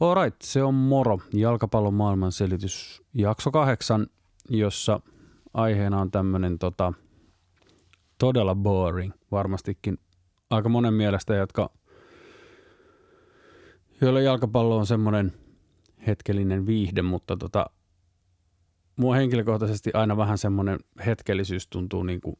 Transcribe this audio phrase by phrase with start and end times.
[0.00, 1.18] Alright, se on moro.
[1.32, 4.06] Jalkapallon maailman selitys jakso kahdeksan,
[4.48, 5.00] jossa
[5.54, 6.92] aiheena on tämmöinen tota,
[8.18, 9.12] todella boring.
[9.30, 9.98] Varmastikin
[10.50, 11.70] aika monen mielestä, jotka,
[14.00, 15.32] joilla jalkapallo on semmoinen
[16.06, 17.66] hetkellinen viihde, mutta tota,
[18.96, 22.36] mua henkilökohtaisesti aina vähän semmoinen hetkellisyys tuntuu niin kuin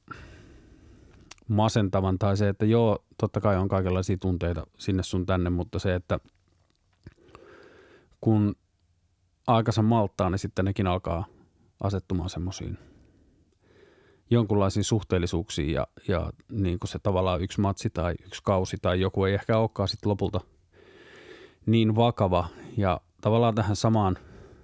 [1.49, 5.95] masentavan tai se, että joo, totta kai on kaikenlaisia tunteita sinne sun tänne, mutta se,
[5.95, 6.21] että
[8.23, 8.55] kun
[9.47, 11.25] aikansa malttaa, niin sitten nekin alkaa
[11.83, 12.79] asettumaan semmoisiin
[14.31, 19.25] jonkunlaisiin suhteellisuuksiin ja, ja niin kuin se tavallaan yksi matsi tai yksi kausi tai joku
[19.25, 20.41] ei ehkä olekaan sitten lopulta
[21.67, 22.49] niin vakava.
[22.77, 24.19] Ja tavallaan tähän samaan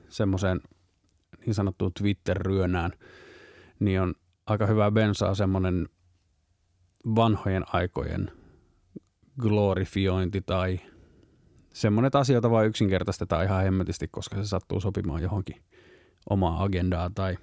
[0.09, 0.61] semmoiseen
[1.47, 2.93] niin sanottuun Twitter-ryönään,
[3.81, 4.15] niin on
[4.47, 5.89] aika hyvä bensaa semmoinen
[7.17, 8.33] vanhojen aikojen
[9.41, 10.81] glorifiointi tai
[11.81, 15.63] semmoinen, että asioita vaan yksinkertaistetaan ihan hemmetisti, koska se sattuu sopimaan johonkin
[16.31, 17.39] omaa agendaa tai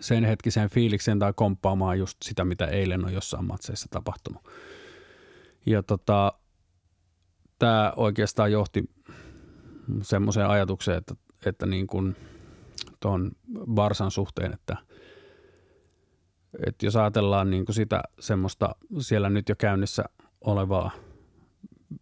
[0.00, 4.48] sen hetkiseen fiilikseen tai komppaamaan just sitä, mitä eilen on jossain matseissa tapahtunut.
[5.66, 6.32] Ja tota,
[7.58, 8.84] tämä oikeastaan johti
[10.02, 11.14] semmoiseen ajatukseen, että,
[11.46, 12.16] että niin kuin
[13.00, 13.30] tuon
[13.74, 14.76] Barsan suhteen, että,
[16.66, 20.04] että jos ajatellaan niin kuin sitä semmoista siellä nyt jo käynnissä
[20.40, 20.90] olevaa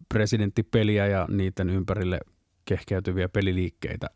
[0.09, 2.21] presidenttipeliä ja niiden ympärille
[2.65, 4.07] kehkeytyviä peliliikkeitä,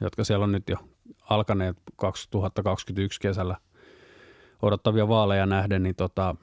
[0.00, 0.76] jotka siellä on nyt jo
[1.30, 3.56] alkaneet 2021 kesällä
[4.62, 6.34] odottavia vaaleja nähden, niin tota,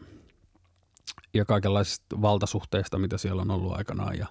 [1.33, 4.27] ja kaikenlaisista valtasuhteista, mitä siellä on ollut aikanaan ja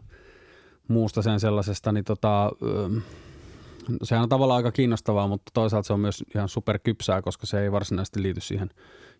[0.88, 2.52] muusta sen sellaisesta, niin tota,
[4.02, 7.72] sehän on tavallaan aika kiinnostavaa, mutta toisaalta se on myös ihan superkypsää, koska se ei
[7.72, 8.70] varsinaisesti liity siihen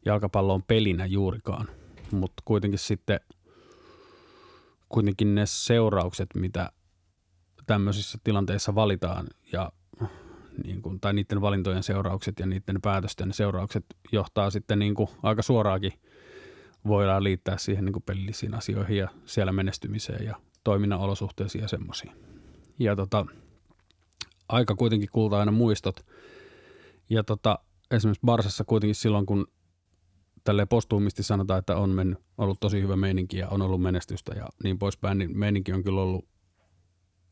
[0.05, 1.69] jalkapalloon pelinä juurikaan.
[2.11, 3.21] Mutta kuitenkin sitten
[4.89, 6.73] kuitenkin ne seuraukset, mitä
[7.67, 9.73] tämmöisissä tilanteissa valitaan ja
[10.65, 15.43] niin kuin, tai niiden valintojen seuraukset ja niiden päätösten seuraukset johtaa sitten niin kuin aika
[15.43, 15.93] suoraakin
[16.87, 22.13] voidaan liittää siihen niin kuin pelillisiin asioihin ja siellä menestymiseen ja toiminnan olosuhteisiin ja semmoisiin.
[22.79, 23.27] Ja tota,
[24.49, 26.07] aika kuitenkin kultaa aina muistot.
[27.11, 27.59] Ja tota,
[27.91, 29.47] esimerkiksi Barsassa kuitenkin silloin, kun
[30.49, 34.47] tälle postuumisti sanotaan, että on mennyt, ollut tosi hyvä meininki ja on ollut menestystä ja
[34.65, 36.29] niin poispäin, niin meininki on kyllä ollut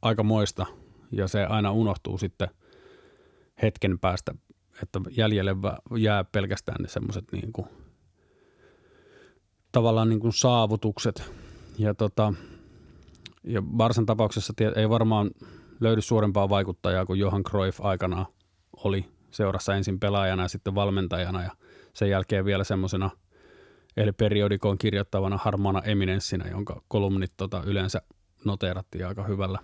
[0.02, 0.66] aika moista
[1.12, 2.48] ja se aina unohtuu sitten
[3.62, 4.34] hetken päästä,
[4.82, 5.50] että jäljelle
[5.98, 7.66] jää pelkästään ne semmoiset niin kuin,
[9.72, 11.32] tavallaan niin kuin saavutukset.
[11.78, 12.34] Ja, tota,
[13.44, 15.30] ja Barsan tapauksessa ei varmaan
[15.80, 18.26] löydy suurempaa vaikuttajaa kuin Johan Cruyff aikanaan
[18.84, 21.50] oli seurassa ensin pelaajana ja sitten valmentajana ja
[21.96, 23.10] sen jälkeen vielä semmoisena
[23.96, 28.02] eli periodikoon kirjoittavana harmaana eminenssinä, jonka kolumnit tota yleensä
[28.44, 29.58] noteerattiin aika hyvällä,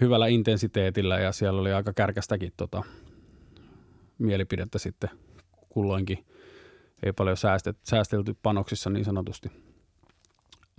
[0.00, 2.82] hyvällä intensiteetillä ja siellä oli aika kärkästäkin tota
[4.18, 5.10] mielipidettä sitten
[5.68, 6.26] kulloinkin.
[7.02, 9.50] Ei paljon säästet, säästelty panoksissa niin sanotusti.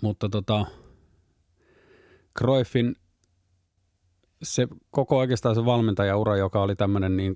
[0.01, 0.66] Mutta tota,
[2.39, 2.95] Cruyffin
[4.44, 7.34] se koko oikeastaan se valmentajaura, joka oli tämmöinen niin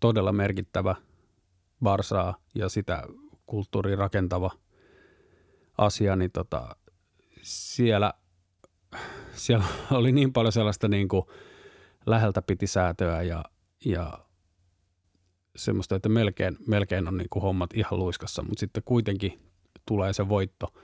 [0.00, 0.94] todella merkittävä
[1.82, 3.02] Barsaa ja sitä
[3.46, 4.50] kulttuuri rakentava
[5.78, 6.76] asia, niin tota,
[7.42, 8.14] siellä,
[9.32, 11.22] siellä oli niin paljon sellaista niin kuin
[12.06, 13.44] läheltä piti säätöä ja,
[13.84, 14.18] ja
[15.56, 19.40] semmoista, että melkein, melkein on niin kuin hommat ihan luiskassa, mutta sitten kuitenkin
[19.86, 20.74] tulee se voitto.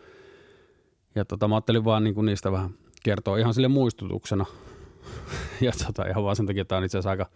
[1.15, 2.71] Ja tota, mä ajattelin vaan niin kuin niistä vähän
[3.05, 4.47] kertoa ihan sille muistutuksena–
[5.61, 7.31] ja tota, ihan vaan sen takia, että tämä on itse asiassa aika,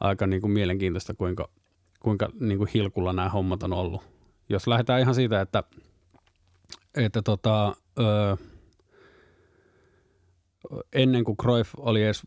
[0.00, 1.48] aika niin kuin mielenkiintoista, kuinka,
[2.02, 4.02] kuinka niin kuin hilkulla nämä hommat on ollut.
[4.48, 5.62] Jos lähdetään ihan siitä, että,
[6.94, 8.36] että tota, ö,
[10.92, 12.22] ennen kuin Cruyff oli edes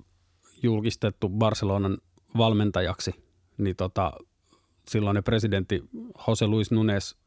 [0.63, 1.97] julkistettu Barcelonan
[2.37, 3.11] valmentajaksi,
[3.57, 4.13] niin tota,
[4.87, 5.83] silloinen presidentti
[6.27, 7.17] Jose Luis Nunes,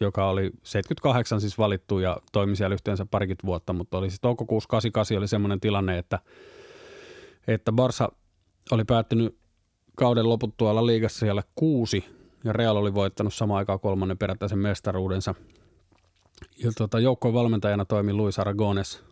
[0.00, 4.68] joka oli 78 siis valittu ja toimi siellä yhteensä parikymmentä vuotta, mutta oli siis toukokuussa
[4.68, 6.18] 88 oli semmoinen tilanne, että–
[7.46, 8.12] että Barsa
[8.70, 9.38] oli päättynyt
[9.96, 12.04] kauden loputtua La Ligassa siellä kuusi
[12.44, 15.34] ja Real oli voittanut samaan aikaan kolmannen perättäisen mestaruudensa.
[16.64, 19.04] Ja tuota, joukkojen valmentajana toimi Luis Aragones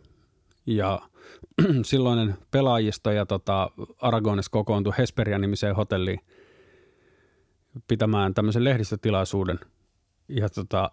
[0.67, 1.03] ja
[1.85, 6.21] silloinen pelaajisto ja tota, Aragones kokoontui Hesperia-nimiseen hotelliin
[7.89, 9.61] pitämään tämmöisen lehdistötilaisuuden,
[10.29, 10.91] ja tota,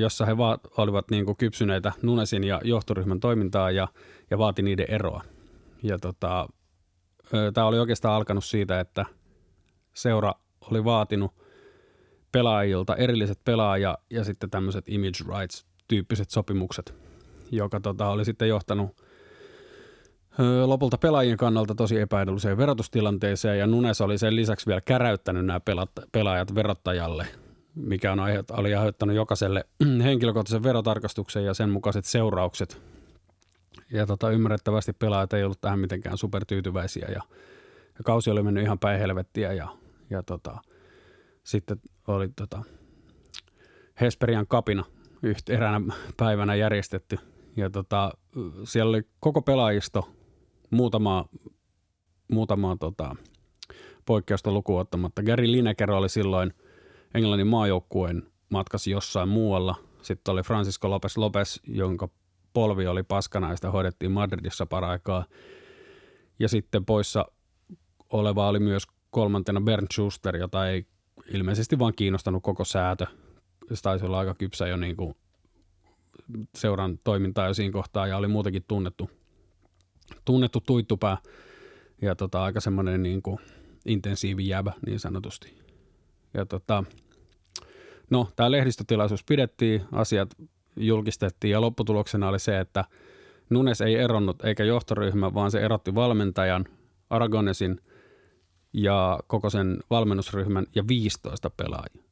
[0.00, 3.88] jossa he va- olivat niin kuin kypsyneitä Nunesin ja johtoryhmän toimintaa ja,
[4.30, 5.22] ja vaati niiden eroa.
[5.82, 6.48] Ja tota,
[7.54, 9.06] tämä oli oikeastaan alkanut siitä, että
[9.94, 10.32] seura
[10.70, 11.34] oli vaatinut
[12.32, 16.94] pelaajilta erilliset pelaaja ja sitten tämmöiset image rights tyyppiset sopimukset,
[17.50, 19.08] joka tota, oli sitten johtanut
[20.64, 25.60] lopulta pelaajien kannalta tosi epäedulliseen verotustilanteeseen ja Nunes oli sen lisäksi vielä käräyttänyt nämä
[26.12, 27.26] pelaajat verottajalle,
[27.74, 29.64] mikä on aihe, oli aiheuttanut jokaiselle
[30.04, 32.82] henkilökohtaisen verotarkastuksen ja sen mukaiset seuraukset.
[33.92, 37.22] Ja tota, ymmärrettävästi pelaajat ei ollut tähän mitenkään supertyytyväisiä ja,
[37.98, 39.68] ja kausi oli mennyt ihan päin helvettiä ja,
[40.10, 40.58] ja tota,
[41.44, 42.62] sitten oli tota,
[44.00, 44.84] Hesperian kapina
[45.48, 45.80] eräänä
[46.16, 47.18] päivänä järjestetty
[47.56, 48.12] ja tota,
[48.64, 50.08] siellä oli koko pelaajisto
[50.70, 51.28] muutama,
[52.32, 53.16] muutama tota,
[54.06, 55.22] poikkeusta lukuun ottamatta.
[55.22, 56.54] Gary Lineker oli silloin
[57.14, 59.74] Englannin maajoukkueen matkasi jossain muualla.
[60.02, 62.08] Sitten oli Francisco Lopez Lopez, jonka
[62.58, 65.24] polvi oli paskana ja sitä hoidettiin Madridissa paraikaa.
[66.38, 67.26] Ja sitten poissa
[68.12, 70.86] oleva oli myös kolmantena Bernd Schuster, jota ei
[71.28, 73.06] ilmeisesti vaan kiinnostanut koko säätö.
[73.74, 75.14] Se taisi olla aika kypsä jo niin kuin
[76.56, 79.10] seuran toimintaa jo siinä kohtaa ja oli muutenkin tunnettu,
[80.24, 81.16] tunnettu tuittupää
[82.02, 83.38] ja tota, aika semmoinen niin kuin
[83.86, 85.58] intensiivi jäbä niin sanotusti.
[86.34, 86.84] Ja tota,
[88.10, 90.34] no, tämä lehdistötilaisuus pidettiin, asiat
[90.76, 92.84] julkistettiin ja lopputuloksena oli se, että
[93.50, 96.64] Nunes ei eronnut eikä johtoryhmä, vaan se erotti valmentajan,
[97.10, 97.80] Aragonesin
[98.72, 102.04] ja koko sen valmennusryhmän ja 15 pelaajia.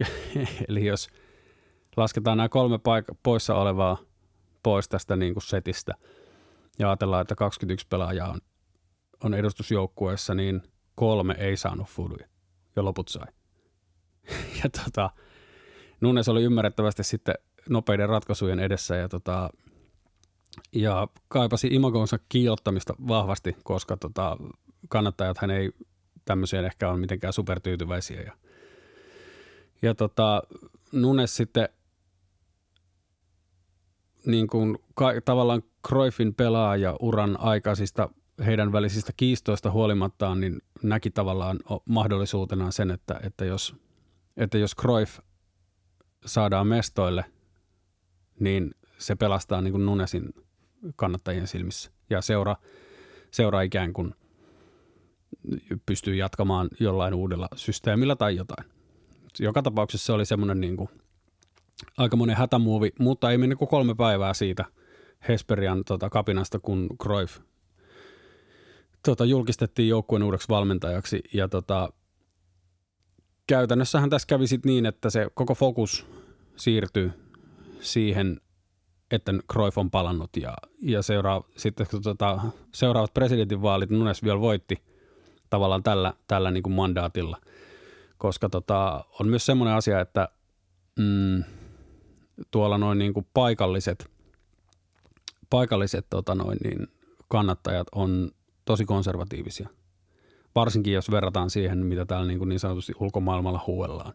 [0.68, 1.08] Eli jos
[1.96, 3.98] lasketaan nämä kolme paik- poissa olevaa
[4.62, 5.94] pois tästä niin kuin setistä
[6.78, 8.40] ja ajatellaan, että 21 pelaajaa on,
[9.24, 10.62] on edustusjoukkueessa, niin
[10.94, 12.26] kolme ei saanut fuduja
[12.76, 13.26] ja loput sai.
[14.64, 15.10] ja tota,
[16.00, 17.34] Nunes oli ymmärrettävästi sitten
[17.70, 19.50] nopeiden ratkaisujen edessä ja, tota,
[20.72, 24.36] ja kaipasi imagonsa kiilottamista vahvasti, koska tota,
[24.88, 25.70] kannattajat hän ei
[26.24, 28.20] tämmöiseen ehkä ole mitenkään supertyytyväisiä.
[28.20, 28.32] Ja,
[29.82, 30.42] ja tota,
[30.92, 31.68] Nunes sitten
[34.26, 38.08] niin kuin ka- tavallaan Cruyffin pelaaja uran aikaisista
[38.46, 43.74] heidän välisistä kiistoista huolimattaan, niin näki tavallaan mahdollisuutena sen, että, että, jos,
[44.36, 45.18] että jos Cruyff
[46.26, 47.24] saadaan mestoille,
[48.40, 50.34] niin se pelastaa niin kuin Nunesin
[50.96, 51.90] kannattajien silmissä.
[52.10, 52.56] Ja seura,
[53.30, 54.14] seura ikään kuin
[55.86, 58.68] pystyy jatkamaan jollain uudella systeemillä tai jotain.
[59.38, 60.88] Joka tapauksessa se oli semmoinen niin kuin
[61.96, 64.64] aikamoinen hätämuovi, mutta ei mennyt kuin kolme päivää siitä
[65.28, 67.38] Hesperian tota, kapinasta, kun Cruyff
[69.04, 71.92] tota, julkistettiin joukkueen uudeksi valmentajaksi ja tota,
[73.46, 76.06] käytännössähän tässä kävi sit niin, että se koko fokus
[76.56, 77.12] siirtyy
[77.80, 78.40] siihen,
[79.10, 82.40] että Cruyff on palannut ja, ja seuraa, sitten tota,
[82.74, 84.82] seuraavat presidentinvaalit Nunes vielä voitti
[85.50, 87.36] tavallaan tällä, tällä niin kuin mandaatilla,
[88.18, 90.28] koska tota, on myös semmoinen asia, että
[90.98, 91.44] mm,
[92.50, 94.10] tuolla noin niin kuin paikalliset,
[95.50, 96.86] paikalliset tota noin niin
[97.28, 98.30] kannattajat on
[98.64, 99.68] tosi konservatiivisia.
[100.54, 104.12] Varsinkin jos verrataan siihen, mitä täällä niin, kuin niin sanotusti ulkomaailmalla huuellaan.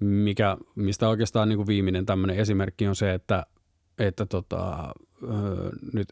[0.00, 3.46] Mikä, mistä oikeastaan niin kuin viimeinen tämmöinen esimerkki on se, että,
[3.98, 4.92] että tota,
[5.92, 6.08] nyt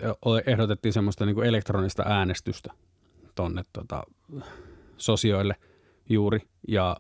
[0.46, 2.72] ehdotettiin semmoista niin kuin elektronista äänestystä
[3.34, 4.02] tonne tota,
[4.96, 5.54] sosioille
[6.08, 6.96] juuri, ja,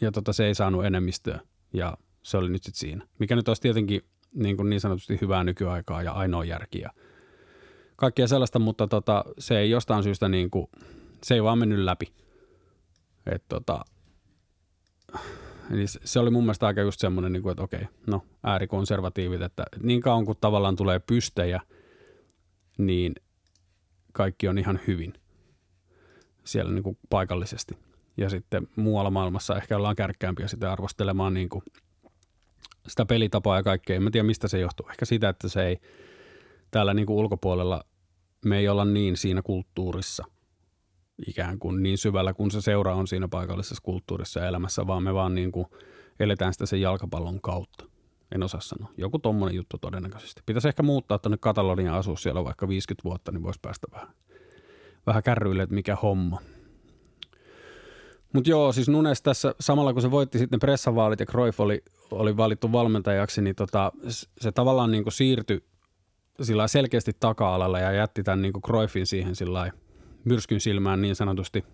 [0.00, 1.40] ja tota, se ei saanut enemmistöä.
[1.72, 3.06] Ja se oli nyt sitten siinä.
[3.18, 4.00] Mikä nyt olisi tietenkin
[4.34, 6.90] niin, kuin niin sanotusti hyvää nykyaikaa ja ainoa järkiä.
[7.96, 10.66] Kaikkea sellaista, mutta tota, se ei jostain syystä niin kuin,
[11.22, 12.12] se ei vaan mennyt läpi.
[13.26, 13.84] Et tota,
[15.72, 19.64] eli se oli mun mielestä aika just semmoinen, niin kuin, että okei, no äärikonservatiivit, että
[19.82, 21.60] niin kauan kuin tavallaan tulee pystejä,
[22.78, 23.14] niin
[24.12, 25.14] kaikki on ihan hyvin
[26.44, 27.78] siellä niin kuin paikallisesti.
[28.16, 31.62] Ja sitten muualla maailmassa ehkä ollaan kärkkäämpiä sitä arvostelemaan niin kuin–
[32.88, 33.96] sitä pelitapaa ja kaikkea.
[33.96, 34.88] En mä tiedä, mistä se johtuu.
[34.90, 35.78] Ehkä sitä, että se ei
[36.70, 37.84] täällä niin kuin ulkopuolella,
[38.44, 40.24] me ei olla niin siinä kulttuurissa
[41.26, 45.14] ikään kuin niin syvällä, kun se seura on siinä paikallisessa kulttuurissa ja elämässä, vaan me
[45.14, 45.66] vaan niin kuin
[46.20, 47.84] eletään sitä sen jalkapallon kautta.
[48.34, 48.90] En osaa sanoa.
[48.96, 50.42] Joku tommonen juttu todennäköisesti.
[50.46, 54.08] Pitäisi ehkä muuttaa tuonne Kataloniaan asua siellä vaikka 50 vuotta, niin voisi päästä vähän,
[55.06, 56.40] vähän kärryille, että mikä homma.
[58.32, 62.36] Mutta joo, siis Nunes tässä samalla kun se voitti sitten pressavaalit ja Cruyff oli, oli
[62.36, 63.92] valittu valmentajaksi, niin tota,
[64.40, 65.64] se tavallaan niin siirtyi
[66.42, 69.70] sillä selkeästi taka-alalla ja jätti tämän niin Cruyffin siihen sillä
[70.28, 71.64] myrskyn silmään niin sanotusti.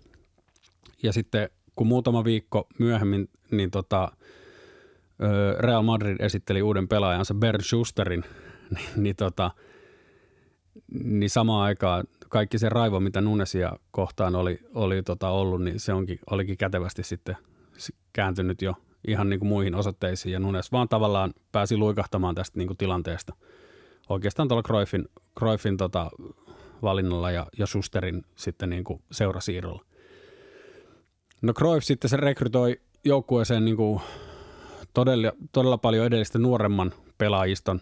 [1.03, 4.13] Ja sitten kun muutama viikko myöhemmin, niin tota,
[5.59, 8.25] Real Madrid esitteli uuden pelaajansa Bernd Schusterin,
[8.75, 9.51] niin, niin, tota,
[11.05, 15.93] niin samaan aikaan kaikki se raivo, mitä Nunesia kohtaan oli, oli tota ollut, niin se
[15.93, 17.37] onkin, olikin kätevästi sitten
[18.13, 18.75] kääntynyt jo
[19.09, 23.35] ihan niin kuin muihin osoitteisiin ja Nunes vaan tavallaan pääsi luikahtamaan tästä niin kuin tilanteesta.
[24.09, 25.09] Oikeastaan tuolla Cruyffin,
[25.39, 26.11] Cruyffin tota,
[26.85, 29.85] valinnalla ja, ja Schusterin sitten niin kuin seurasiirrolla.
[31.43, 34.01] No Cruyff sitten se rekrytoi joukkueeseen niin kuin
[34.95, 37.81] todella, todella paljon edellistä nuoremman pelaajiston,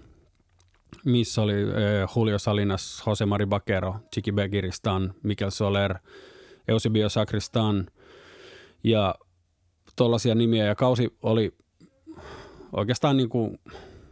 [1.04, 5.94] missä oli eh, Julio Salinas, Jose Mari Bakero, Chiki Begiristan, Mikel Soler,
[6.68, 7.86] Eusebio Sakristan
[8.84, 9.14] ja
[9.96, 10.64] tuollaisia nimiä.
[10.64, 11.52] Ja kausi oli
[12.72, 13.58] oikeastaan niin kuin,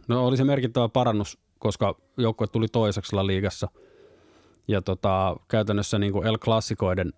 [0.07, 3.67] no oli se merkittävä parannus, koska joukkue tuli toiseksi Liigassa.
[4.71, 7.13] Ja tota, käytännössä niin kuin El Clasicoiden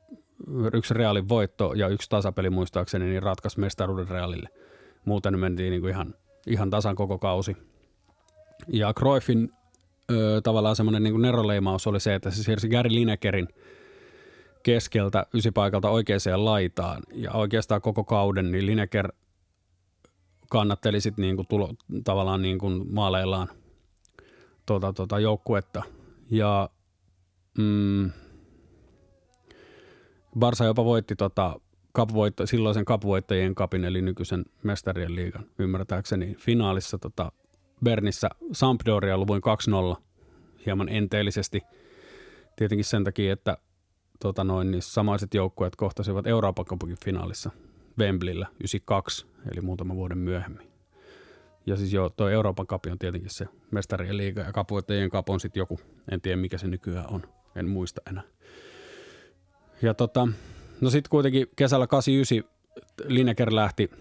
[0.74, 4.50] yksi Realin voitto ja yksi tasapeli muistaakseni niin ratkaisi mestaruuden Realille.
[5.06, 6.14] Muuten mentiin niin kuin ihan,
[6.48, 7.58] ihan tasan koko kausi.
[8.68, 9.52] Ja Cruyffin
[10.12, 13.48] ö, tavallaan semmoinen niin neroleimaus oli se, että se siirsi Gary Linekerin
[14.64, 17.04] keskeltä ysipaikalta oikeaan laitaan.
[17.12, 19.12] Ja oikeastaan koko kauden niin Lineker
[20.50, 23.48] kannatteli sitten niin kuin tulo, tavallaan niin kuin maaleillaan
[24.66, 25.84] tuota, tuota joukkuetta.
[26.32, 26.70] Ja
[27.58, 28.12] mm,
[30.40, 31.60] Barsa jopa voitti tota,
[31.92, 37.32] kapvoitto, silloisen kapvoittajien kapin, eli nykyisen mestarien liigan, ymmärtääkseni, finaalissa tota,
[37.84, 39.42] Bernissä Sampdoria luvuin
[39.96, 40.02] 2-0
[40.66, 41.62] hieman enteellisesti.
[42.56, 43.58] Tietenkin sen takia, että
[44.20, 47.52] tota noin, niin samaiset joukkueet kohtasivat Euroopan Cupin finaalissa
[48.00, 50.74] Wembleyllä 92, eli muutama vuoden myöhemmin.
[51.66, 55.40] Ja siis joo, tuo Euroopan kapi on tietenkin se mestarien liiga ja kapuittajien kap on
[55.40, 55.80] sitten joku,
[56.12, 57.24] en tiedä mikä se nykyään on,
[57.56, 58.24] en muista enää.
[59.82, 60.28] Ja tota,
[60.82, 62.54] no sitten kuitenkin kesällä 89
[63.08, 63.92] Lineker lähti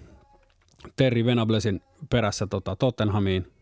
[0.96, 3.52] Terry Venablesin perässä tota Tottenhamiin.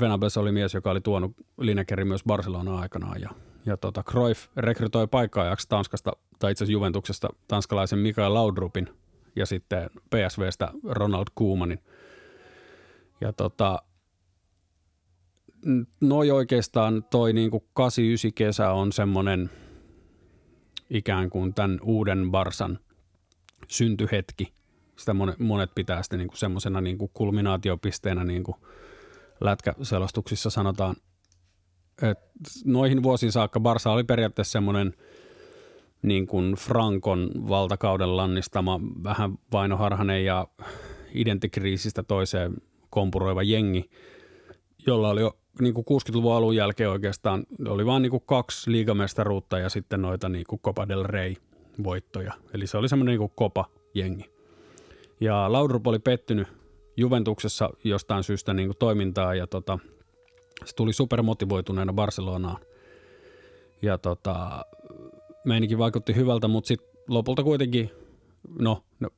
[0.00, 3.30] Venables oli mies, joka oli tuonut Linekerin myös Barcelonaan aikanaan ja,
[3.66, 8.88] ja tota Cruyff rekrytoi paikkaajaksi Tanskasta, tai itse asiassa Juventuksesta, tanskalaisen Mikael Laudrupin
[9.36, 11.78] ja sitten PSVstä Ronald Koemanin.
[13.20, 13.82] Ja tota,
[16.00, 19.50] noi oikeastaan toi niinku 89 kesä on semmoinen–
[20.90, 22.78] ikään kuin tämän uuden Barsan
[23.68, 24.52] syntyhetki.
[24.96, 28.56] Sitä monet, pitää sitten niin semmoisena niin kulminaatiopisteenä, niin kuin
[29.40, 30.96] lätkäselostuksissa sanotaan.
[32.02, 32.18] Et
[32.64, 34.94] noihin vuosiin saakka Barsa oli periaatteessa semmoinen
[36.02, 40.46] niin kuin Frankon valtakauden lannistama vähän vainoharhanen ja
[41.14, 42.56] identikriisistä toiseen
[42.90, 43.90] kompuroiva jengi,
[44.86, 45.20] jolla oli
[45.60, 50.28] niin kuin 60-luvun alun jälkeen oikeastaan oli vain niin kuin kaksi liigamestaruutta ja sitten noita
[50.28, 51.34] niin kuin Copa del Rey
[51.84, 52.32] voittoja.
[52.54, 54.30] Eli se oli semmoinen niin kuin Copa-jengi.
[55.20, 56.48] Ja Laudrup oli pettynyt
[56.96, 59.78] Juventuksessa jostain syystä niin kuin toimintaa ja tota,
[60.64, 62.60] se tuli supermotivoituneena Barcelonaan.
[63.82, 64.64] Ja tota,
[65.44, 67.90] meininkin vaikutti hyvältä, mutta sitten lopulta kuitenkin,
[68.58, 69.08] no, no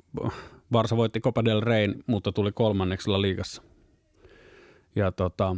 [0.73, 3.63] Barsa voitti Copa del Rey, mutta tuli kolmanneksella liigassa.
[4.97, 5.57] Ja tota,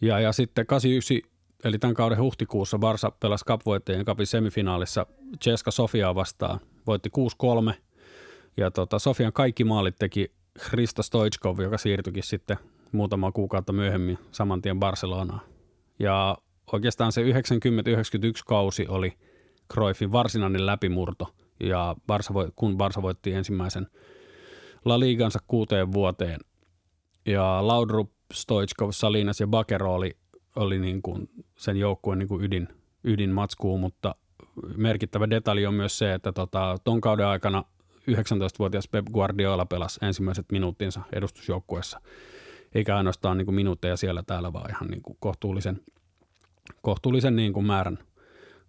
[0.00, 1.30] ja, ja sitten 89,
[1.64, 5.06] eli tämän kauden huhtikuussa Barsa pelasi kapvoittajien kapin semifinaalissa
[5.44, 6.60] Ceska Sofiaa vastaan.
[6.86, 7.10] Voitti
[7.70, 7.74] 6-3
[8.56, 12.56] ja tota, Sofian kaikki maalit teki Hrista Stoichkov, joka siirtyikin sitten
[12.92, 15.40] muutama kuukautta myöhemmin saman tien Barcelonaan.
[15.98, 16.38] Ja
[16.72, 17.26] oikeastaan se 90-91
[18.46, 19.12] kausi oli
[19.72, 23.86] Cruyffin varsinainen läpimurto, ja Barsa kun Barsa voitti ensimmäisen
[24.84, 26.40] La Ligansa kuuteen vuoteen.
[27.26, 30.16] Ja Laudrup Stoichkov, Salinas ja Bakero oli,
[30.56, 32.68] oli niin kuin sen joukkueen niin kuin ydin,
[33.04, 34.14] ydinmatskuu, mutta
[34.76, 37.64] merkittävä detalji on myös se, että tota, ton kauden aikana
[38.10, 42.00] 19-vuotias Pep Guardiola pelasi ensimmäiset minuuttinsa edustusjoukkueessa,
[42.74, 45.80] eikä ainoastaan niin kuin minuutteja siellä täällä, vaan ihan niin kuin kohtuullisen,
[46.82, 47.98] kohtuullisen niin kuin määrän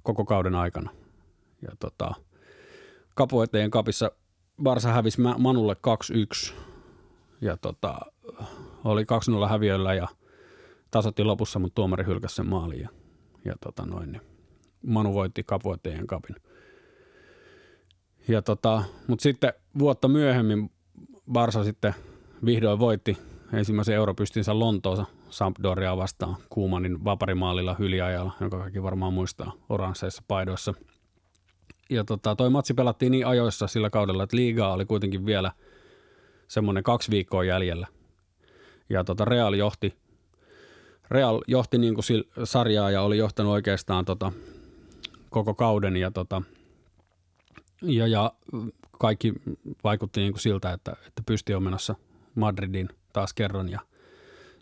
[0.03, 0.89] koko kauden aikana.
[1.61, 2.13] Ja tota,
[3.15, 4.11] kapueteen kapissa
[4.63, 5.75] Barsa hävisi Manulle
[6.49, 6.53] 2-1
[7.41, 7.99] ja tota,
[8.83, 9.03] oli
[9.45, 10.07] 2-0 häviöllä ja
[10.91, 12.81] tasotti lopussa, mutta tuomari hylkäsi sen maaliin.
[12.81, 12.89] Ja,
[13.45, 14.21] ja tota noin, niin
[14.86, 16.36] Manu voitti kapuetteen kapin.
[18.27, 20.71] Ja tota, mutta sitten vuotta myöhemmin
[21.31, 21.95] Barsa sitten
[22.45, 23.17] vihdoin voitti
[23.53, 30.74] ensimmäisen europystinsä Lontoossa Sampdoria vastaan Kuumanin vaparimaalilla hyliajalla, jonka kaikki varmaan muistaa oransseissa paidoissa.
[31.89, 35.51] Ja tota, toi matsi pelattiin niin ajoissa sillä kaudella, että liigaa oli kuitenkin vielä
[36.48, 37.88] semmoinen kaksi viikkoa jäljellä–
[38.89, 39.98] ja tota Real johti,
[41.12, 42.05] Real johti niin kuin
[42.43, 44.31] sarjaa ja oli johtanut oikeastaan tota
[45.29, 46.41] koko kauden ja, tota,
[47.81, 48.34] ja, ja
[49.00, 49.34] kaikki
[49.84, 51.96] vaikutti niin kuin siltä, että, että pysti on menossa
[52.36, 53.69] Madridin taas kerran.
[53.69, 53.79] Ja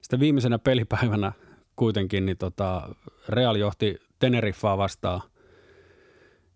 [0.01, 1.31] sitten viimeisenä pelipäivänä
[1.75, 2.95] kuitenkin niin tota,
[3.29, 5.21] Real johti Teneriffaa vastaan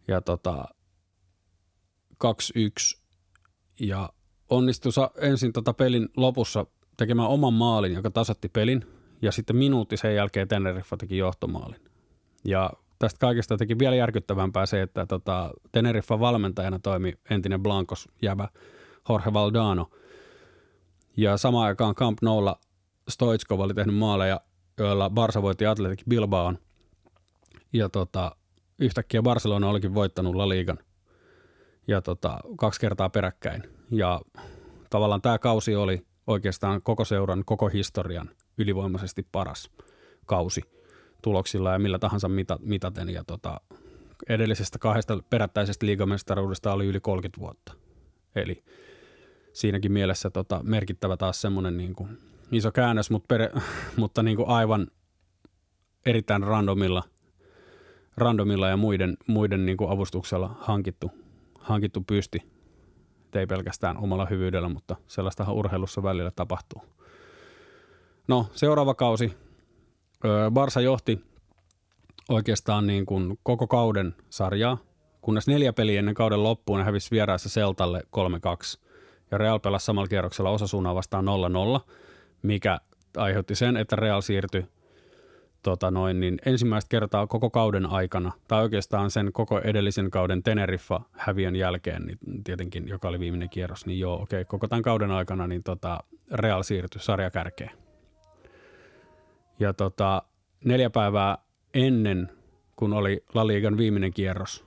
[0.07, 0.65] ja tota,
[2.23, 3.01] 2-1
[3.79, 4.09] ja
[4.49, 6.65] onnistui ensin tota pelin lopussa
[7.01, 8.85] tekemään oman maalin, joka tasatti pelin,
[9.21, 11.81] ja sitten minuutti sen jälkeen Teneriffa teki johtomaalin.
[12.45, 18.47] Ja tästä kaikesta teki vielä järkyttävämpää se, että tota, Teneriffan valmentajana toimi entinen Blancos jävä
[19.09, 19.89] Jorge Valdano.
[21.17, 22.55] Ja samaan aikaan Camp Noulla
[23.09, 24.41] Stoichkov oli tehnyt maaleja,
[24.77, 26.57] joilla Barsa voitti Atletic Bilbaon.
[27.73, 28.35] Ja tota,
[28.79, 30.77] yhtäkkiä Barcelona olikin voittanut La Ligan.
[31.87, 33.63] Ja tota, kaksi kertaa peräkkäin.
[33.91, 34.21] Ja
[34.89, 39.71] tavallaan tämä kausi oli oikeastaan koko seuran, koko historian ylivoimaisesti paras
[40.25, 40.61] kausi
[41.21, 43.09] tuloksilla ja millä tahansa mita, mitaten.
[43.09, 43.61] Ja tota,
[44.29, 47.73] edellisestä kahdesta perättäisestä liigamestaruudesta oli yli 30 vuotta.
[48.35, 48.63] Eli
[49.53, 52.17] siinäkin mielessä tota, merkittävä taas semmoinen niin kuin
[52.51, 53.49] iso käännös, mutta, per,
[53.97, 54.87] mutta niin kuin aivan
[56.05, 57.03] erittäin randomilla,
[58.17, 61.11] randomilla ja muiden, muiden niin kuin avustuksella hankittu,
[61.59, 62.60] hankittu pysti.
[63.31, 66.81] Et ei pelkästään omalla hyvyydellä, mutta sellaistahan urheilussa välillä tapahtuu.
[68.27, 69.33] No, seuraava kausi.
[70.51, 71.21] Barsa johti
[72.29, 74.77] oikeastaan niin kuin koko kauden sarjaa,
[75.21, 78.01] kunnes neljä peliä ennen kauden loppuun ne hävisi vieraissa Seltalle
[78.77, 78.79] 3-2.
[79.31, 81.25] Ja Real pelasi samalla kierroksella Osasuunaa vastaan
[81.77, 81.91] 0-0,
[82.41, 82.79] mikä
[83.17, 84.65] aiheutti sen, että Real siirtyi
[85.63, 91.01] tota noin, niin ensimmäistä kertaa koko kauden aikana, tai oikeastaan sen koko edellisen kauden Teneriffa
[91.11, 95.11] häviön jälkeen, niin tietenkin, joka oli viimeinen kierros, niin joo, okei, okay, koko tämän kauden
[95.11, 97.71] aikana niin tota, Real siirtyi sarjakärkeen.
[99.59, 100.23] Ja tota,
[100.65, 101.37] neljä päivää
[101.73, 102.29] ennen,
[102.75, 104.65] kun oli La Ligan viimeinen kierros,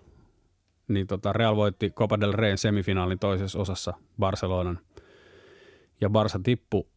[0.89, 4.79] niin tota Real voitti Copa del Rey semifinaalin toisessa osassa Barcelonan.
[6.01, 6.89] Ja Barça tippu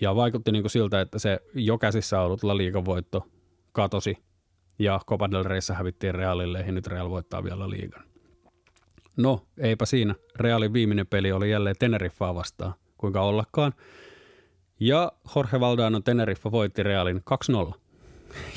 [0.00, 3.26] ja vaikutti niin kuin siltä, että se jo käsissä ollut La voitto
[3.72, 4.16] katosi
[4.78, 8.04] ja Copa del Reyssä hävittiin Realille ja nyt Real voittaa vielä liigan.
[9.16, 10.14] No, eipä siinä.
[10.36, 13.74] Realin viimeinen peli oli jälleen Teneriffaa vastaan, kuinka ollakaan.
[14.80, 17.22] Ja Jorge Valdano Teneriffa voitti Realin
[17.70, 17.74] 2-0.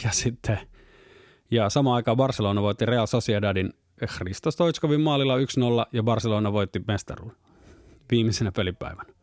[0.04, 0.60] Ja sitten,
[1.52, 3.74] ja samaan aikaan Barcelona voitti Real Sociedadin
[4.06, 5.42] Christos Stoichkovin maalilla 1-0
[5.94, 7.38] ja Barcelona voitti mestaruuden
[8.12, 9.14] viimeisenä pelipäivänä.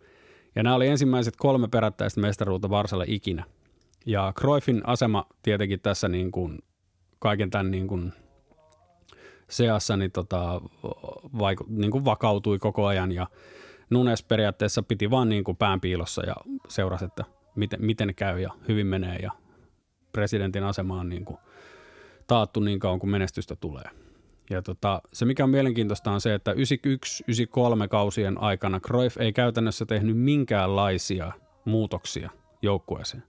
[0.59, 3.45] Ja nämä oli ensimmäiset kolme perättäistä mestaruutta Barsalle ikinä.
[4.07, 6.59] Ja Cruyffin asema tietenkin tässä niin kuin
[7.19, 8.13] kaiken tämän niin kuin
[9.51, 10.61] seassa niin tota,
[11.39, 13.27] vaiku, niin kuin vakautui koko ajan ja
[13.91, 16.35] Nunes periaatteessa piti vaan niin kuin pään piilossa ja
[16.69, 19.33] seurasi, että miten, miten käy ja hyvin menee ja
[20.13, 21.39] presidentin asema on niin kuin
[22.27, 23.91] taattu niin kauan kuin menestystä tulee.
[24.51, 26.57] Ja tota, se mikä on mielenkiintoista on se, että 91-93
[27.91, 31.33] kausien aikana Cruyff ei käytännössä tehnyt minkäänlaisia
[31.65, 32.31] muutoksia
[32.63, 33.23] joukkueeseen.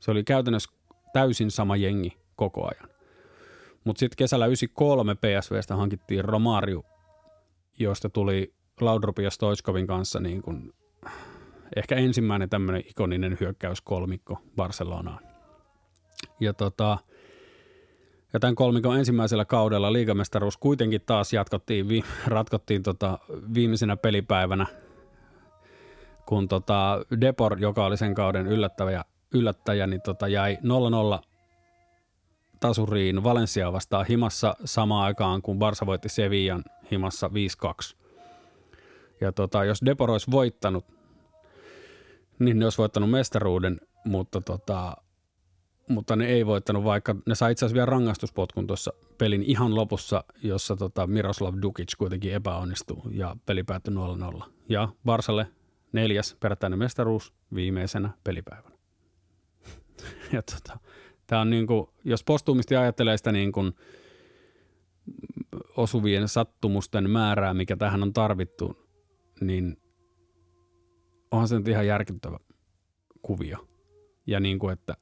[0.00, 0.70] Se oli käytännössä
[1.12, 2.90] täysin sama jengi koko ajan.
[3.84, 6.84] Mutta sitten kesällä 93 PSVstä hankittiin Romario,
[7.78, 10.74] josta tuli Laudrup ja Stoichkovin kanssa niin kun
[11.76, 15.20] ehkä ensimmäinen tämmöinen ikoninen hyökkäyskolmikko Barcelonaan.
[16.40, 16.98] Ja tota,
[18.36, 23.18] ja tämän kolmikon ensimmäisellä kaudella liigamestaruus kuitenkin taas jatkottiin, vi, ratkottiin tota
[23.54, 24.66] viimeisenä pelipäivänä,
[26.26, 30.58] kun tota Depor, joka oli sen kauden yllättäjä, yllättäjä niin tota jäi
[31.20, 31.22] 0-0
[32.60, 37.30] tasuriin Valencia vastaan himassa samaan aikaan, kun Barsa voitti Sevillan himassa
[37.94, 37.96] 5-2.
[39.20, 40.84] Ja tota, jos Depor olisi voittanut,
[42.38, 44.96] niin ne olisi voittanut mestaruuden, mutta tota,
[45.88, 50.24] mutta ne ei voittanut, vaikka ne sai itse asiassa vielä rangaistuspotkun tuossa pelin ihan lopussa,
[50.42, 54.44] jossa tota Miroslav Dukic kuitenkin epäonnistui ja peli päättyi 0-0.
[54.68, 55.46] Ja Barsalle
[55.92, 58.76] neljäs perättäinen mestaruus viimeisenä pelipäivänä.
[60.32, 60.78] ja tota,
[61.26, 63.72] tämä on niin kuin, jos postuumisti ajattelee sitä niin kuin
[65.76, 68.88] osuvien sattumusten määrää, mikä tähän on tarvittu,
[69.40, 69.76] niin
[71.30, 72.38] onhan se nyt ihan järkyttävä
[73.22, 73.68] kuvio.
[74.26, 74.96] Ja niin kuin, että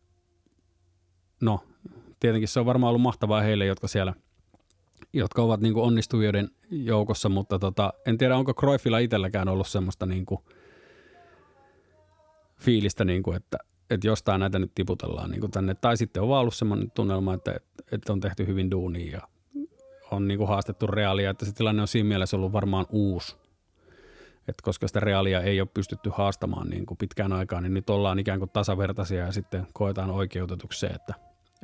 [1.45, 1.61] no,
[2.21, 4.15] tietenkin se on varmaan ollut mahtavaa heille, jotka siellä
[5.13, 10.07] jotka ovat niin kuin onnistujoiden joukossa, mutta tota, en tiedä, onko Cruyffilla itselläkään ollut semmoista
[10.07, 10.41] niin kuin
[12.61, 13.59] fiilistä, niin kuin, että,
[13.91, 15.75] että jostain näitä nyt tiputellaan niin kuin tänne.
[15.75, 17.57] Tai sitten on vaan ollut semmoinen tunnelma, että,
[17.93, 19.29] että on tehty hyvin duunia ja
[20.11, 23.37] on niin kuin haastettu reaalia, että se tilanne on siinä mielessä ollut varmaan uusi.
[24.49, 28.19] Et koska sitä reaalia ei ole pystytty haastamaan niin kuin pitkään aikaan, niin nyt ollaan
[28.19, 31.15] ikään kuin tasavertaisia ja sitten koetaan oikeutetuksi se, että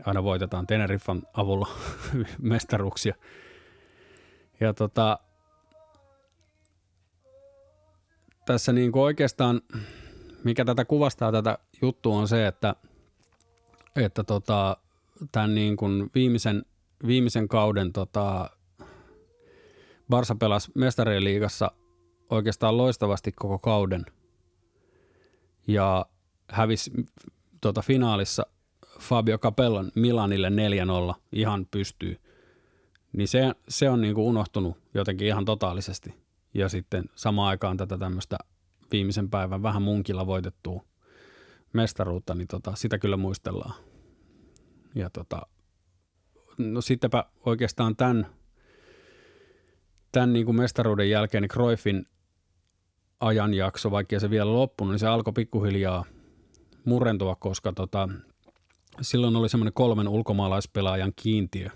[0.07, 1.69] aina voitetaan Teneriffan avulla
[2.43, 3.15] mestaruuksia.
[4.61, 5.19] Ja tota,
[8.47, 9.61] tässä niin kuin oikeastaan,
[10.45, 12.75] mikä tätä kuvastaa tätä juttua on se, että,
[13.97, 14.77] että tota,
[15.33, 16.65] tämän niin kuin viimeisen,
[17.07, 18.51] viimeisen kauden tota,
[20.11, 21.71] Barsa pelasi mestarien liigassa
[22.31, 24.07] oikeastaan loistavasti koko kauden
[25.67, 26.07] ja
[26.49, 26.91] hävisi
[27.61, 28.47] tota, finaalissa
[29.01, 30.49] Fabio Capellon Milanille
[31.13, 32.17] 4-0 ihan pystyy,
[33.13, 36.15] niin se, se on niin kuin unohtunut jotenkin ihan totaalisesti.
[36.55, 38.39] Ja sitten samaan aikaan tätä tämmöistä
[38.93, 40.85] viimeisen päivän vähän munkilla voitettua
[41.73, 43.75] mestaruutta, niin tota, sitä kyllä muistellaan.
[44.95, 45.43] Ja tota,
[46.59, 48.27] no sittenpä oikeastaan tämän,
[50.13, 52.07] tämän niin kuin mestaruuden jälkeen niin Cruyffin
[53.21, 56.05] ajanjakso, vaikka se vielä loppunut, niin se alkoi pikkuhiljaa
[56.85, 58.09] murentua, koska tota,
[59.01, 61.71] silloin oli semmoinen kolmen ulkomaalaispelaajan kiintiö.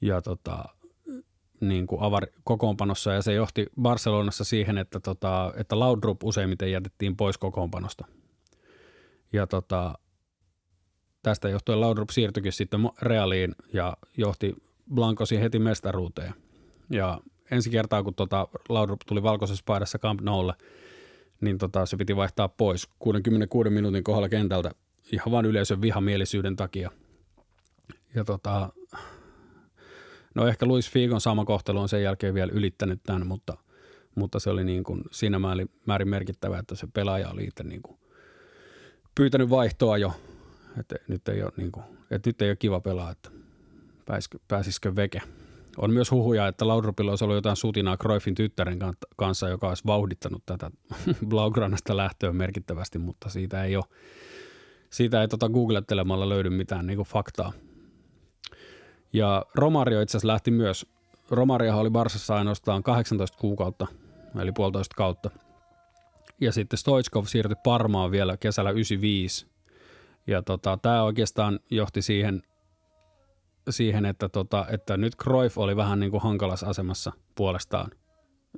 [0.00, 0.64] Ja tota,
[1.60, 7.16] niin kuin avar kokoonpanossa ja se johti Barcelonassa siihen, että, tota, että Laudrup useimmiten jätettiin
[7.16, 8.06] pois kokoonpanosta.
[9.32, 9.98] Ja tota,
[11.22, 14.54] tästä johtuen Laudrup siirtyikin sitten Realiin ja johti
[14.94, 16.34] Blancosi heti mestaruuteen.
[16.90, 20.54] Ja ensi kertaa, kun tota Laudrup tuli valkoisessa paidassa Camp Noulle,
[21.40, 24.70] niin tota, se piti vaihtaa pois 66 minuutin kohdalla kentältä
[25.12, 26.90] ihan vain yleisön vihamielisyyden takia.
[28.14, 28.72] Ja tota,
[30.34, 33.56] no ehkä Luis Figon sama kohtelu on sen jälkeen vielä ylittänyt tämän, mutta,
[34.14, 35.38] mutta se oli niin kuin siinä
[35.86, 37.98] määrin merkittävä, että se pelaaja oli itse niin kuin
[39.14, 40.12] pyytänyt vaihtoa jo,
[40.80, 43.30] että nyt ei ole, niin kuin, että nyt ei ole kiva pelaa, että
[44.06, 45.22] pääsisikö, pääsisikö veke.
[45.76, 48.78] On myös huhuja, että Laudrupilla olisi ollut jotain sutinaa Cruyffin tyttären
[49.16, 50.70] kanssa, joka olisi vauhdittanut tätä
[51.28, 53.84] Blaugrannasta lähtöä merkittävästi, mutta siitä ei ole,
[54.94, 57.52] siitä ei tota googlettelemalla löydy mitään niin kuin faktaa.
[59.12, 60.86] Ja Romario itse asiassa lähti myös.
[61.30, 63.86] Romario oli Barsassa ainoastaan 18 kuukautta,
[64.40, 65.30] eli puolitoista kautta.
[66.40, 69.46] Ja sitten Stoichkov siirtyi Parmaan vielä kesällä 95.
[70.26, 72.42] Ja tota, tämä oikeastaan johti siihen,
[73.70, 77.90] siihen että, tota, että nyt Cruyff oli vähän niin kuin hankalassa asemassa puolestaan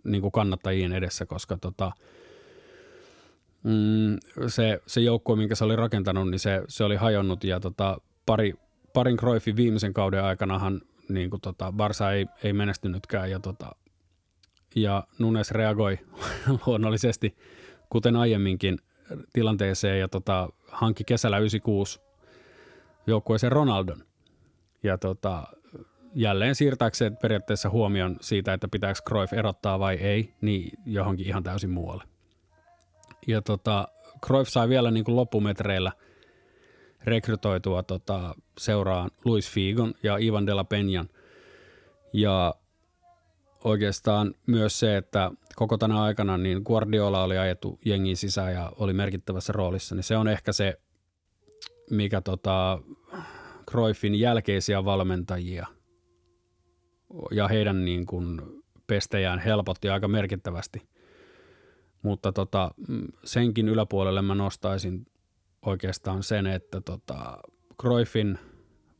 [0.05, 1.93] niin kuin kannattajien edessä, koska tota,
[3.67, 4.17] mm,
[4.49, 8.55] se, se joukkue, minkä se oli rakentanut, niin se, se oli hajonnut ja tota, pari,
[8.95, 13.77] parin Cruyffin viimeisen kauden aikanahan niin kuin tota, Barsa ei, ei menestynytkään ja, tota,
[14.75, 15.99] ja Nunes reagoi
[16.67, 17.37] luonnollisesti,
[17.91, 18.79] kuten aiemminkin,
[19.33, 22.01] tilanteeseen ja tota, hankki kesällä 96
[23.07, 24.05] joukkueeseen Ronaldon.
[24.83, 25.45] Ja tota,
[26.15, 31.71] jälleen siirtääkseen periaatteessa huomion siitä, että pitääkö Cruyff erottaa vai ei, niin johonkin ihan täysin
[31.71, 32.05] muualle.
[33.27, 33.89] Ja tota,
[34.27, 35.93] Cruyff sai vielä niin kuin loppumetreillä
[37.05, 41.09] rekrytoitua tota, seuraan Luis Figon ja Ivan de la Peñan.
[42.13, 42.55] Ja
[43.65, 48.93] oikeastaan myös se, että koko tänä aikana niin Guardiola oli ajettu jengiin sisään ja oli
[48.93, 50.81] merkittävässä roolissa, niin se on ehkä se,
[51.91, 52.79] mikä tota,
[53.71, 55.67] Cruyffin jälkeisiä valmentajia
[57.31, 58.41] ja heidän niin kuin
[58.87, 60.89] pestejään helpotti aika merkittävästi.
[62.07, 62.71] Mutta tota,
[63.25, 65.07] senkin yläpuolelle mä nostaisin
[65.63, 67.39] oikeastaan sen, että tota,
[67.83, 68.39] Cruyffin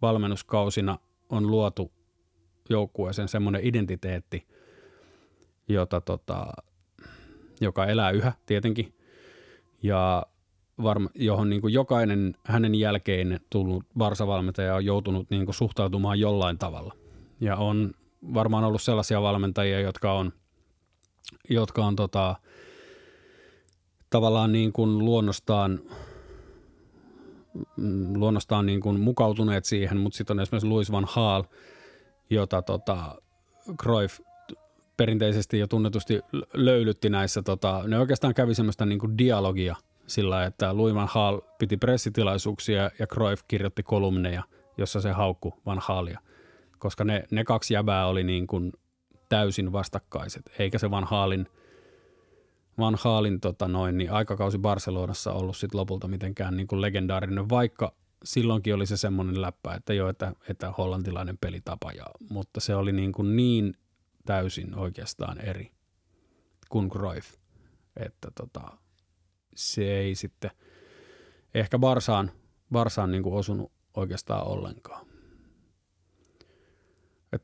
[0.03, 1.93] valmennuskausina on luotu
[2.71, 4.47] joukkueeseen semmoinen identiteetti,
[5.69, 6.47] jota tota,
[7.61, 8.95] joka elää yhä tietenkin
[9.83, 10.27] ja
[10.83, 16.59] varma, johon niin kuin jokainen hänen jälkeen tullut varsavalmentaja on joutunut niin kuin suhtautumaan jollain
[16.59, 16.95] tavalla.
[17.41, 17.95] Ja on
[18.35, 20.33] varmaan ollut sellaisia valmentajia, jotka on,
[21.51, 22.37] jotka on tota,
[24.11, 25.81] tavallaan niin kuin luonnostaan,
[28.17, 31.45] luonnostaan niin kuin mukautuneet siihen, mutta sitten on esimerkiksi Louis van Gaal,
[32.31, 33.23] jota tota,
[33.83, 34.21] Cruyff
[34.97, 36.21] perinteisesti ja tunnetusti
[36.55, 41.41] löylytti näissä, tota, ne oikeastaan kävi semmoista niin kuin dialogia sillä, että Louis van Gaal
[41.59, 44.43] piti pressitilaisuuksia ja Cruyff kirjoitti kolumneja,
[44.79, 46.21] jossa se haukku Van Haalia,
[46.79, 48.73] koska ne, ne kaksi jäbää oli niin kuin
[49.29, 51.49] täysin vastakkaiset, eikä se Van Haalin,
[52.79, 57.95] Van Haalin tota noin, niin aikakausi Barcelonassa ollut sit lopulta mitenkään niin kuin legendaarinen, vaikka
[58.25, 62.93] silloinkin oli se semmoinen läppä, että jo, että, että hollantilainen pelitapa, ja, mutta se oli
[62.93, 63.75] niin, kuin niin
[64.25, 65.71] täysin oikeastaan eri
[66.69, 67.35] kuin Cruyff.
[67.97, 68.79] Että tota,
[69.55, 70.51] se ei sitten
[71.55, 72.31] ehkä Barsaan,
[72.73, 75.07] Barsaan niin kuin osunut oikeastaan ollenkaan.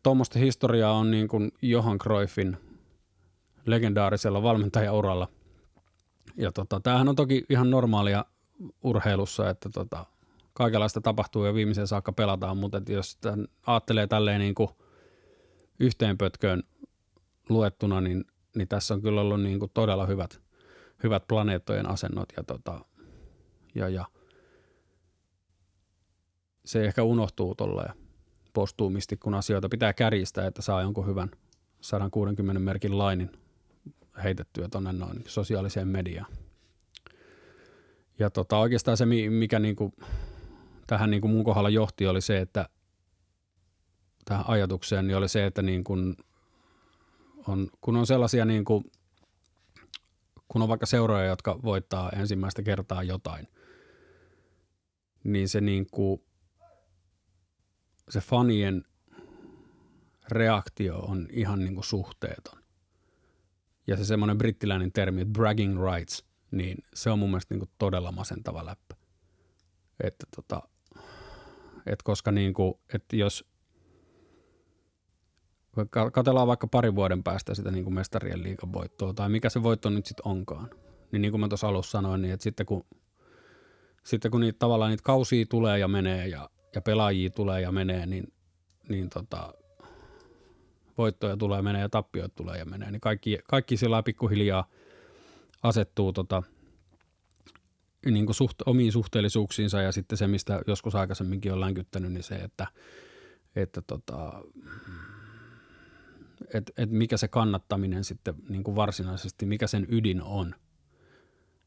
[0.02, 2.56] Tuommoista historiaa on niin kuin Johan Cruyffin
[3.66, 5.28] legendaarisella valmentajauralla.
[6.36, 8.24] Ja tota, tämähän on toki ihan normaalia
[8.82, 10.06] urheilussa, että tota,
[10.52, 14.68] kaikenlaista tapahtuu ja viimeisen saakka pelataan, mutta jos tämän ajattelee tälleen niin kuin
[15.80, 16.62] yhteenpötköön
[17.48, 18.24] luettuna, niin,
[18.56, 20.40] niin tässä on kyllä ollut niin kuin todella hyvät,
[21.02, 22.84] hyvät planeettojen asennot ja, tota,
[23.74, 24.04] ja, ja
[26.64, 27.94] se ehkä unohtuu tuolla
[28.52, 31.30] postuumisti, kun asioita pitää kärjistää, että saa jonkun hyvän
[31.80, 33.41] 160 merkin lainin
[34.24, 36.32] heitettyä tuonne noin sosiaaliseen mediaan.
[38.18, 39.92] Ja tota, oikeastaan se, mikä niinku
[40.86, 42.68] tähän niin kuin mun kohdalla johti, oli se, että
[44.24, 46.16] tähän ajatukseen, niin oli se, että niin kuin
[47.48, 48.84] on, kun on sellaisia niin kuin,
[50.48, 53.48] kun on vaikka seuroja, jotka voittaa ensimmäistä kertaa jotain,
[55.24, 56.24] niin se niin kuin,
[58.08, 58.84] se fanien
[60.28, 62.61] reaktio on ihan niin kuin suhteeton.
[63.86, 67.70] Ja se semmoinen brittiläinen termi, että bragging rights, niin se on mun mielestä niin kuin
[67.78, 68.96] todella masentava läppä.
[70.04, 70.62] Että tota,
[71.86, 73.44] et koska niin kuin, että jos
[76.12, 79.90] katsellaan vaikka parin vuoden päästä sitä niin kuin mestarien liikan voittoa tai mikä se voitto
[79.90, 80.70] nyt sitten onkaan,
[81.12, 82.84] niin niin kuin mä tuossa alussa sanoin, niin että sitten kun,
[84.04, 88.06] sitten kun niitä, tavallaan niitä kausia tulee ja menee ja, ja pelaajia tulee ja menee,
[88.06, 88.32] niin,
[88.88, 89.54] niin tota,
[90.98, 94.68] voittoja tulee ja menee ja tappioita tulee ja menee, niin kaikki, kaikki sillä pikkuhiljaa
[95.62, 96.42] asettuu tota,
[98.06, 102.34] niin kuin suht, omiin suhteellisuuksiinsa ja sitten se, mistä joskus aikaisemminkin on länkyttänyt, niin se,
[102.34, 102.66] että,
[103.56, 104.42] että tota,
[106.54, 110.54] et, et mikä se kannattaminen sitten niin kuin varsinaisesti, mikä sen ydin on.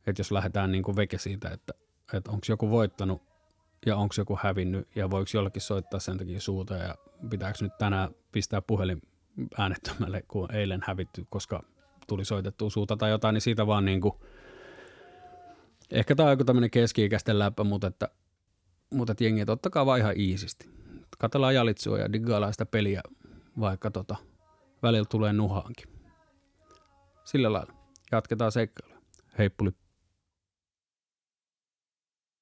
[0.08, 1.74] Että jos lähdetään niin kuin veke siitä, että,
[2.14, 3.22] että onko joku voittanut
[3.86, 6.96] ja onko joku hävinnyt ja voiko jollekin soittaa sen takia suuta ja
[7.30, 9.02] pitääkö nyt tänään pistää puhelin
[9.58, 11.64] äänettömälle, kun eilen hävitty, koska
[12.08, 14.14] tuli soitettua suuta tai jotain, niin siitä vaan niin kuin,
[15.92, 18.10] ehkä tämä on joku tämmöinen keski-ikäisten läppä, mutta että,
[18.94, 20.70] mutta että jengi, että ottakaa vaan ihan iisisti.
[21.18, 23.02] Katellaan jalitsua ja diggaillaan sitä peliä,
[23.60, 24.16] vaikka tota,
[24.84, 25.90] välillä tulee nuhaankin.
[27.24, 27.74] Sillä lailla.
[28.12, 29.02] Jatketaan seikkailuja.
[29.38, 29.85] Heippulit.